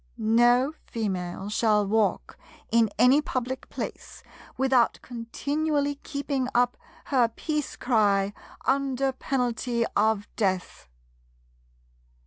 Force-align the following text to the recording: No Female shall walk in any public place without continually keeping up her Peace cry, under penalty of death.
No 0.17 0.73
Female 0.87 1.47
shall 1.49 1.85
walk 1.85 2.35
in 2.71 2.89
any 2.97 3.21
public 3.21 3.69
place 3.69 4.23
without 4.57 4.97
continually 5.03 5.93
keeping 6.01 6.47
up 6.55 6.75
her 7.13 7.27
Peace 7.27 7.75
cry, 7.75 8.33
under 8.65 9.11
penalty 9.11 9.85
of 9.95 10.27
death. 10.35 10.87